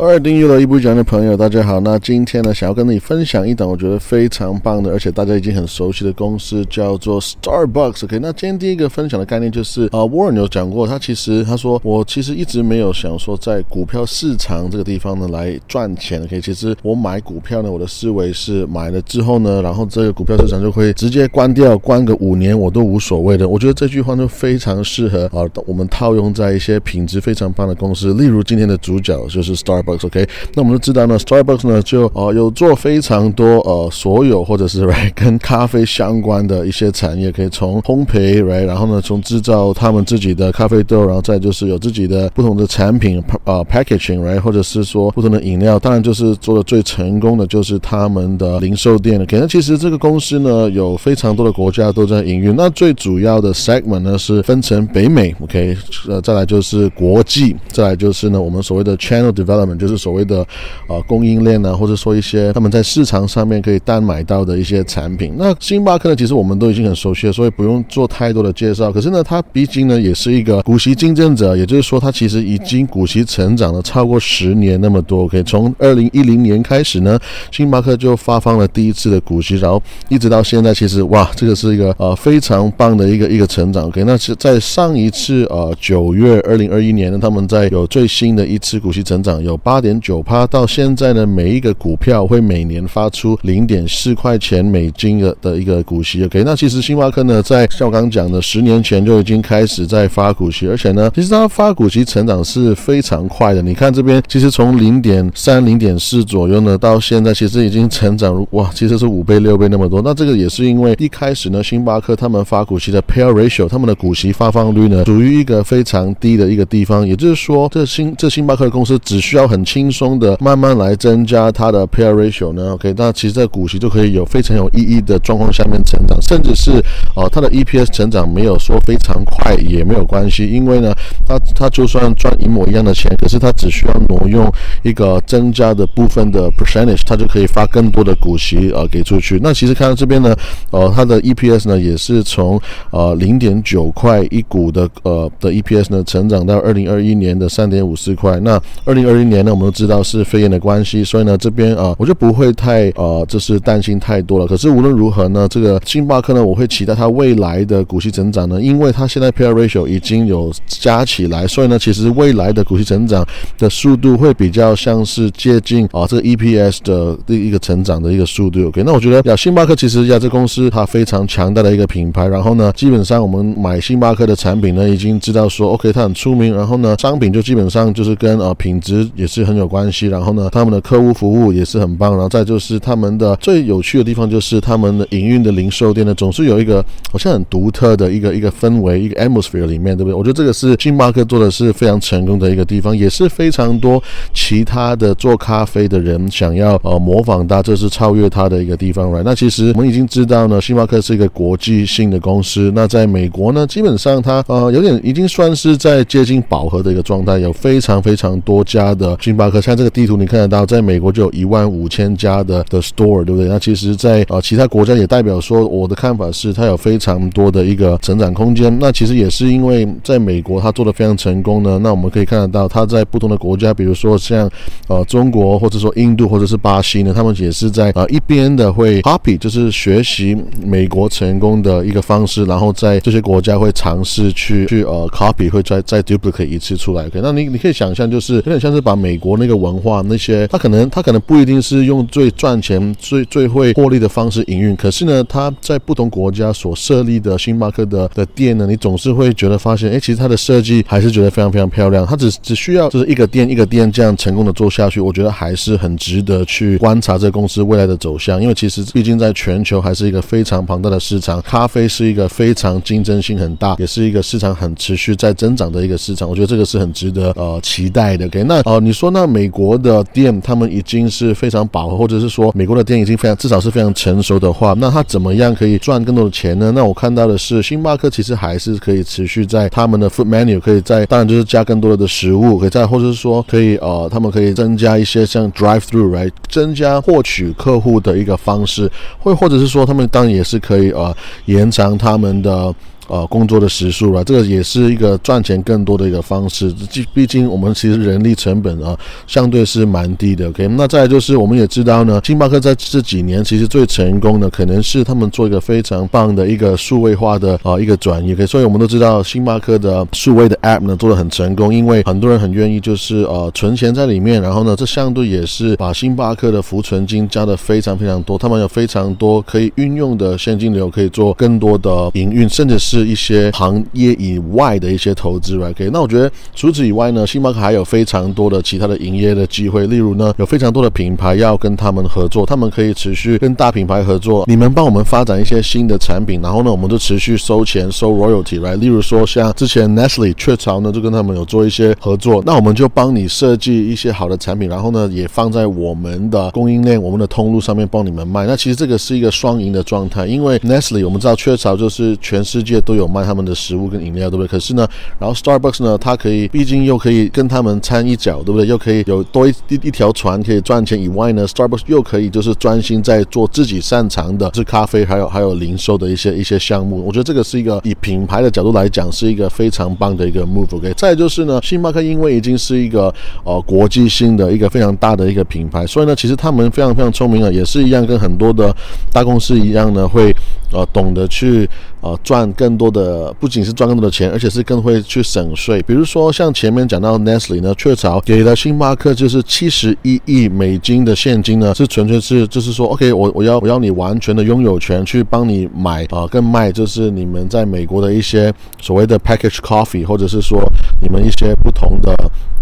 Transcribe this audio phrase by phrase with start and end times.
[0.00, 1.80] 二订阅了一部讲的朋友，大家好。
[1.80, 8.04] 那今天呢，想要跟你分享一档我觉得非常棒的，而且大家已经很熟悉的公司，叫做 Starbucks。
[8.04, 16.22] OK，那今天第一个分享的概念就是啊，Warren 有讲过，他其实他说我其实一直没有想说在股票市场这个地方呢来赚钱。
[16.22, 23.48] OK，其实我买股票呢，我的思维是买了之后呢，然后这个股票市场就会直接关掉，关个五年我都无所谓的。
[23.48, 29.87] 我觉得这句话就非常适合啊，我们套用在一些品质非常棒的公司，例如今天的主角就是 Starbucks。
[29.94, 49.26] OK，那我们都知道呢，Starbucks 呢就呃有做非常多呃所有或者是 right 跟咖啡相关的一些产业，可以从烘焙 right，然后呢从制造他们自己的咖啡豆，然后再就是有自己的不同的产品呃 packaging right，或者是说不同的饮料，当然就是做的最成功的就是他们的零售店了。
[49.26, 55.76] 可能其实这个公司呢有非常多的国家都在营运，那最主要的 segment 呢是分成北美 OK，
[56.08, 59.77] 呃再来就是国际，再来就是呢我们所谓的 channel development。
[59.78, 60.44] 就是所谓的
[60.88, 65.34] 呃供应链呢，或者说一些他们在市场上面可以单买到的一些产品。
[65.38, 68.90] 那星巴克呢，其实我们都已经很熟悉了，所以不用做太多的介绍。
[68.90, 75.24] 可是呢，它毕竟呢也是一个股息竞争者，也就是说，它其实已经股息成长了超过十年那么多。
[75.24, 77.18] OK，从二零一零年开始呢，
[77.52, 83.86] 星巴克就发放了第一次的股息，然后一直到现在，其实哇，这个是一个呃非常棒的一个一个成长。
[83.86, 89.56] OK，那是在上一次呃九月二零二一年呢，他们在有最新的一次股息成长有。
[89.68, 96.24] 八点九趴，到现在呢，每一个股票会每年发出零点四块钱美金的的一个股息。
[96.24, 103.60] OK，那其实星巴克呢，在像我刚讲的，十年前就已经开始在发股息，而且呢，其实它发股息成长是非常快的。
[103.60, 110.00] 你看这边，其实从零点三、零点四左右呢，到现在其实已经成长哇，其实是五倍、六倍那么多。
[110.02, 117.06] 那这个也是因为一开始呢，星巴克他们发股息的 pay ratio，他们的股息发放率呢，属于一个非常低的一个地方。
[117.06, 126.80] 也就是说，这星这星巴克的公司只需要很很轻松的慢慢来增加它的 pair ratio 呢，OK，那其实这股息就可以有非常有意义的状况下面成长，甚至是
[127.16, 130.94] 哦它的 EPS 成长没有说非常快也没有关系，因为呢
[131.26, 134.48] 它它就算赚一模一样的钱，可是它只需要挪用
[134.84, 139.40] 一个增加的部分的 percentage，它就可以发更多的股息呃给出去。
[139.42, 140.36] 那其实看到这边呢，
[140.70, 142.60] 呃它的 EPS 呢也是从
[142.92, 149.47] 呃零点九块一股的呃的 EPS 呢成长到二零二一年的三点五四块，那二零二一年。
[149.48, 154.46] 那我们都知道是肺炎的关系，所以呢，这边啊，我就不会太呃，就是担心太多了。
[154.46, 163.26] 可是无论如何呢，这个星巴克呢，我会期待它未来的股息增长呢，因为它现在 pair ratio 已经有加起来，所以呢，其实未来的股息成长
[163.56, 168.66] 的速度会比较像是接近啊这个 EPS 的一个成长的一个速度。
[168.68, 172.28] OK，那我觉得呀，星巴克其实呀，这公司它非常强大的一个品牌。
[172.28, 176.54] 然后呢，基本上我们买星巴克的产品呢，已经知道说 OK，它很出名。
[176.54, 179.48] 然后呢，商品就基本上就是跟呃品质也是。
[179.48, 190.14] 很有关系，然后呢，他们的客户服务也是很棒，然后再就是他们的最有趣的地方就是他们的营运的零售店呢，总是有一个好像很独特的一个一个氛围，一个 atmosphere 里面，对不对？
[190.14, 194.02] 我觉得这个是星巴克做的是非常成功的一个地方，也是非常多
[194.34, 199.22] 其他的做咖啡的人想要呃模仿它，这是超越它的一个地方，right？
[199.24, 209.17] 那其实我们已经知道呢，星巴克是一个国际性的公司，那在美国呢，基本上它呃有点已经算是在接近饱和的一个状态，有非常非常多家的。
[209.20, 213.48] 星巴克，像这个地图你看得到，在美国就有一万五千家的的 store，对不对？
[213.48, 218.76] 那其实，在呃其他国家也代表说，我的看法是它有非常多的一个成长空间。
[218.80, 221.78] 那其实也是因为在美国它做的非常成功呢。
[221.82, 224.48] 那我们可以看得到，它在不同的国家，比如说像
[224.88, 237.06] 呃中国，或者说印度，或者是巴西呢，他们也是在呃一边的会 copy，就是学习美国成功的一个方式，然后在这些国家会尝试去去呃 copy，会再再 duplicate 一次出来。
[237.06, 252.04] OK，那你你可以想象，就是有点像是把美美国那个文化那些，他可能他可能不一定是用最赚钱、最最会获利的方式营运，可是呢，他在不同国家所设立的星巴克的的店呢，你总是会觉得发现，哎，其实它的设计还是觉得非常非常漂亮。
[252.06, 258.42] 它只只需要就是一个店一个店这样成功的做下去，我觉得还是很值得去观察这个公司未来的走向。
[258.42, 266.28] 因为其实毕竟在全球还是一个非常庞大的市场，咖啡是一个非常竞争性很大，也是一个市场很持续在增长的一个市场。
[266.28, 268.26] 我觉得这个是很值得呃期待的。
[268.26, 276.72] OK，那哦，你说那美国的店，他们已经是非常饱和，或者是说美国的店已经非常至少是非常成熟的话，那他怎么样可以赚更多的钱呢？
[276.74, 288.90] 那我看到的是，星巴克其实还是可以持续在他们的 food menu 可以在，当然就是加更多的食物，可以在，或者是说可以呃，他们可以增加一些像 drive through 来增加获取客户的一个方式，
[289.20, 292.74] 或或者是说他们当然也是可以呃延长他们的。
[293.08, 296.72] 呃工作的时数了，这个也是一个赚钱更多的一个方式。
[296.92, 298.96] 毕毕竟我们其实人力成本啊
[299.26, 300.48] 相对是蛮低的。
[300.48, 308.32] OK，那再就是我们也知道呢，星巴克在这几年其实最成功的可能是他们做一个非常棒的一个数位化的啊一个转移。
[308.32, 325.56] OK，所以我们都知道星巴克的数位的 App 呢做的很成功，因为很多人很愿意就是呃存钱在里面，然后呢这相对也是把星巴克的浮存金加的非常非常多，他们有非常多可以运用的现金流，可以做更多的营运，甚至是是一些行业以外的一些投资。
[325.58, 338.74] OK，那我觉得除此以外呢，星巴克还有非常多的其他的营业的机会，例如呢有非常多的品牌要跟他们合作，他们可以持续跟大品牌合作，你们帮我们发展一些新的产品，然后呢我们就持续收钱收 royalty 来。
[338.76, 348.46] 例如说像之前 Nestle 雀巢呢就跟他们有做一些合作，那我们就帮你设计一些好的产品，然后呢也放在我们的供应链、我们的通路上面帮你们卖。
[348.46, 354.48] 那其实这个是一个双赢的状态，因为 Nestle 我们知道雀巢就是全世界都有卖他们的食物跟饮料，对不对？
[354.48, 354.88] 可是呢，
[355.18, 358.66] 然后 Starbucks 呢，它可以毕竟又可以跟他们掺一脚，对不对？
[358.66, 367.04] 又可以有多一一一条船可以赚钱以外呢，Starbucks 又可以就是专心在做自己擅长的，是咖啡，还有还有零售的一些一些项目。
[367.04, 370.74] 我觉得这个是一个以品牌的角度来讲，是一个非常棒的一个 move。
[370.74, 373.12] OK，再就是呢，星巴克因为已经是一个
[373.44, 378.74] 呃国际性的一个非常大的一个品牌，所以呢，其实他们非常非常聪明啊，也是一样跟很多的
[379.12, 380.34] 大公司一样呢，会
[380.72, 381.68] 呃懂得去
[382.00, 385.82] 呃赚更多的，不仅是赚更多的钱，而且是更会去省税。
[385.82, 400.60] 比如说像前面讲到 Nestle 呢，雀巢给了星巴克就是七十一亿美金的现金呢，是纯粹是就是说 OK，我我要我要你完全的拥有权去帮你买啊跟卖，就是你们在美国的一些所谓的 package coffee，或者是说
[401.00, 402.14] 你们一些不同的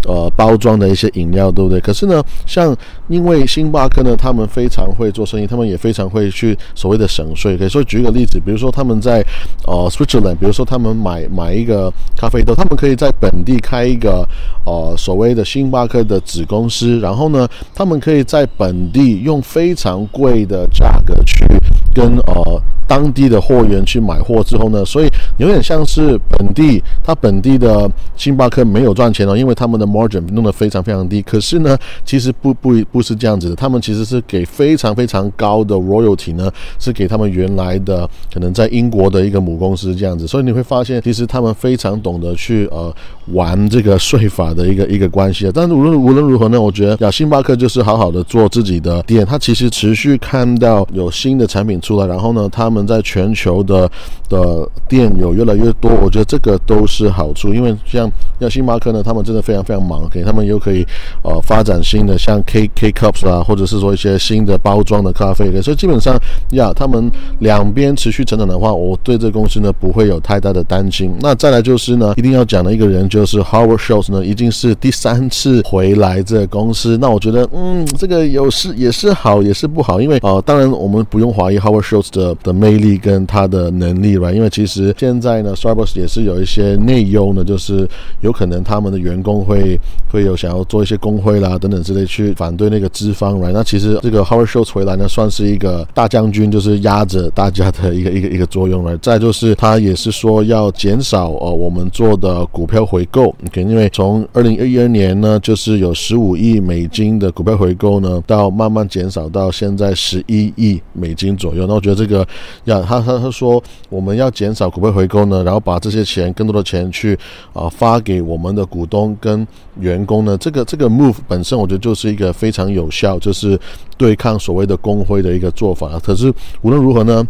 [0.07, 1.79] 呃包装的一些饮料，对不对？
[1.79, 2.75] 可是呢，像
[3.07, 7.57] 因为星巴克呢，他们非常会做生意，他们也非常会去所谓的省税。
[7.57, 9.23] 可以说举个例子，比如说他们在
[9.65, 14.27] 呃 Switzerland，比如说他们买买一个咖啡豆，他们可以在本地开一个
[14.65, 21.45] 呃所谓的星巴克的子公司，然后呢，他们可以在本地用非常贵的价格去
[21.93, 31.21] 跟呃当地的货源去买货之后呢，所以有点像是本地，他本地的星巴克没有赚钱哦，因为他们的 margin 弄得非常非常低。
[31.21, 40.25] 可是呢，其实不不不是这样子的，他们其实是给非常非常高的 royalty 呢，是给他们原来的可能在英国的一个母公司这样子。
[40.25, 42.93] 所以你会发现，其实他们非常懂得去呃
[43.33, 45.51] 玩这个税法的一个 一个关系啊。
[45.53, 53.89] 但是无论无论如何呢，我觉得呀，星巴克就是好好的做自己的店，它其实持续看到有新的产品出来，然后呢，他们们在全球的
[54.29, 57.53] 的店有越来越多，我觉得这个都是好处。
[57.53, 58.09] 因为像
[58.39, 60.85] 像星巴克呢，他们真的非常非常忙，OK，他们又可以
[61.23, 66.17] 呃发展新的像 K K Cups 啊，或者是说一些新的包装的咖啡，OK，所以基本上
[66.51, 71.11] 呀，他们两边持续成长的话，我对这公司呢不会有太大的担心。
[71.19, 76.97] 那再来就是呢，一定要讲的一个人就是 Howard Schultz 呢，已经是第三次回来这公司。
[76.97, 87.87] 那我觉得，嗯，这个有是也是好，也是不好，因为呃，当然我们不用怀疑 Howard Schultz 的的魅力跟他的能力吧，因为其实现在呢，Starbucks 也是有一些内忧呢，就是
[88.27, 89.79] 有可能他们的员工会
[90.11, 93.53] 会有想要做一些工会啦等等之类去反对那个资方，right？
[93.53, 103.61] 那其实这个 Howard Schultz 回来呢，算是一个大将军，就是压着大家的一个一个 一个作用了再就是他也是说要减少呃我们做的股票回购，OK？
[103.61, 111.65] 因为从二零二一年呢，就是有十五亿美金的股票回购呢，到慢慢减少到现在十一亿美金左右。
[111.65, 112.27] 那我觉得这个
[112.65, 117.17] 要他他他说我们要减少股票回购呢，然后把这些钱更多的钱去
[117.53, 119.47] 啊发给我们的股东跟
[119.79, 123.59] 员工呢，这个这个 move 本身我觉得就是一个非常有效，就是
[123.97, 125.99] 对抗所谓的工会的一个做法。
[125.99, 127.25] 可是无论如何呢？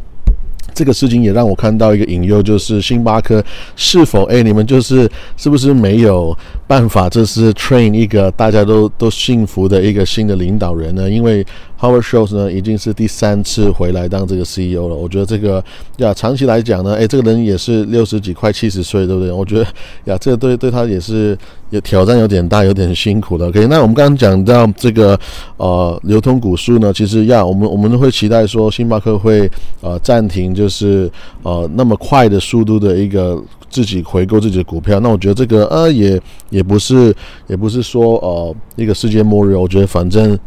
[0.73, 3.43] 这个事情也让我看到一个隐忧，就是星巴克
[3.75, 11.09] 是否哎，你们就是是不是没有办法，这是 train 一个大家都都幸福的一个新的领导人呢？
[11.09, 11.43] 因为
[11.79, 14.95] Howard Schultz 呢已经是第三次回来当这个 CEO 了。
[14.95, 15.63] 我觉得这个
[15.97, 19.31] 呀，长期来讲呢，哎，这个人也是六十几快七十岁，对不对？
[19.31, 19.63] 我觉得
[20.05, 21.35] 呀，这个对对他也是
[21.71, 23.47] 有挑战，有点大，有点辛苦的。
[23.47, 25.19] OK，那我们刚刚讲到这个
[25.57, 29.49] 呃流通股数呢，其实呀，我们我们会期待说星巴克会
[29.81, 30.67] 呃暂停就。
[30.67, 31.09] 就是
[31.43, 37.15] 呃那么快的速度的一个自己回购自己的股票，那我觉得这个呃也也不是
[37.47, 40.37] 也不是说呃一个世界末日，我觉得反正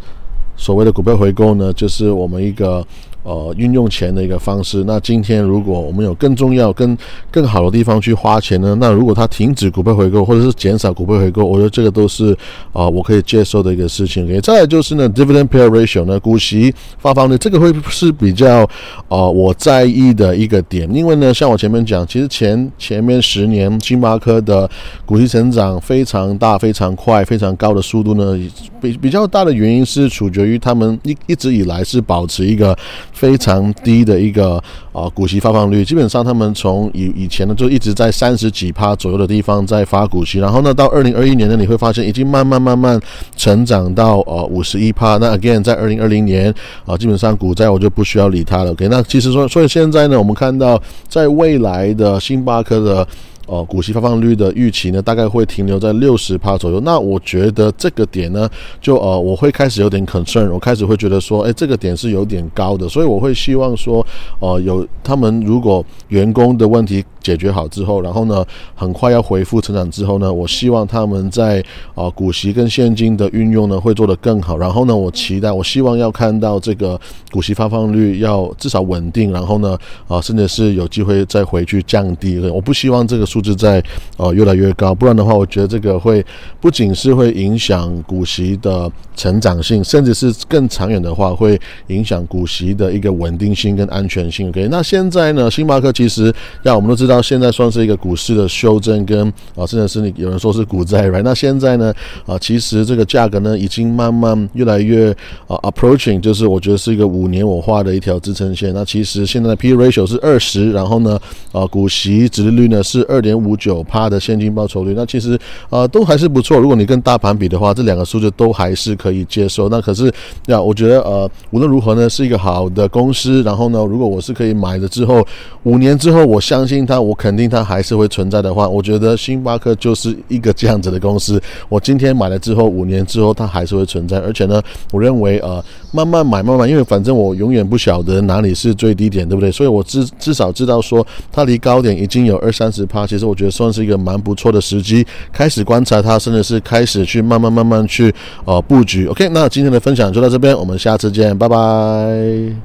[0.61, 2.87] 所谓的股票回购呢，就是我们一个
[3.23, 4.85] 呃运用钱的一个方式。
[4.87, 6.97] 那今天如果我们有更重要、更
[7.31, 8.77] 更好的地方去花钱呢？
[8.81, 12.37] 那如果它停止股票回购或者是减少股票回购，我觉得这个都是
[12.73, 14.25] 啊我可以接受的一个事情。
[14.25, 18.69] OK，再来就是呢，dividend payout ratio 呢，股息发放率，这个会是比较
[19.09, 24.69] 呃我在意的一个点，因为呢，像我前面讲，其实前前面十年星巴克的
[25.05, 28.39] 股息成长非常大、非常快、非常高的速度呢，
[28.81, 32.77] 比比较大的原因是取决于他们一一直以来是保持一个
[33.13, 34.63] 非常低的一个
[34.93, 43.01] 啊股息发放率，基本上他们从以以前呢就一直在三十几趴左右的地方在发股息，然后呢到二零二一年呢你会发现已经慢慢慢慢
[43.37, 46.53] 成长到呃五十一趴，那 again 在二零二零年
[46.87, 53.07] 啊基本上股债我就不需要理它了，OK，那其实说所以现在呢我们看到在未来的星巴克的。
[53.51, 56.79] 呃，股息发放率的预期呢，大概会停留在六十趴左右。
[56.81, 58.49] 那我觉得这个点呢，
[58.81, 64.07] 就呃，我会开始有点 concern，我开始会觉得说，哎，这个点是有点高的，所以我会希望说，
[64.39, 67.05] 呃，有他们如果员工的问题。
[67.23, 71.63] 解决好之后，然后呢，很快要恢复成长之后呢，我希望他们在
[71.95, 74.57] 啊股息跟现金的运用呢会做得更好。
[74.57, 76.99] 然后呢，我期待，我希望要看到这个
[77.31, 82.39] 股息发放率要至少稳定，然后呢，啊甚至是有机会再回去降低。
[82.49, 83.83] 我不希望这个数字在
[84.17, 86.25] 呃越来越高，不然的话，我觉得这个会
[86.59, 94.49] 不仅是会影响股息的成长性，甚至是更长远的话，会影响股息的一个稳定性跟安全性。
[94.49, 97.10] OK，那现在呢，星巴克其实让我们都知道。
[97.11, 99.27] 到现在算是一个股市的修正，跟
[99.57, 101.23] 啊，甚至是你有人说是股债，right？
[101.23, 101.93] 那现在呢，
[102.25, 105.11] 啊，其实这个价格呢，已经慢慢越来越
[105.49, 108.73] 啊 approaching，就是我觉得是一个五年我画的一条支撑线。
[108.73, 111.19] 那其实现在的 P ratio 是二十，然后呢，
[111.51, 115.37] 啊，股息值率呢是二点五九帕的现金报酬率，那其实
[115.69, 116.59] 啊都还是不错。
[116.59, 119.69] 如果你跟大盘比的话，这两个数字都还是可以接受。
[119.69, 120.13] 那可是
[120.47, 123.43] 呀，我觉得呃，无论如何呢，是一个好的公司。
[123.43, 125.27] 然后呢，如果我是可以买了之后，
[125.65, 127.00] 五年之后，我相信它。
[127.01, 131.41] 我肯定它还是会存在的话，我觉得星巴克就是一个这样子的公司。
[131.69, 134.19] 我今天买了之后，五年之后它还是会存在。
[134.19, 139.51] 而且呢，我认为呃，慢慢买，慢慢，因为反正我永远不晓得哪里是最低点，对不对？
[139.51, 148.15] 所以我至 至少知道说它离高点已经有二三十趴，其实我觉得算是一个蛮不错的时机，开始观察它，甚至是开始去慢慢慢慢去
[148.45, 149.07] 呃布局。
[149.07, 152.61] OK，那今天的分享就到这边，我们下次见，拜拜。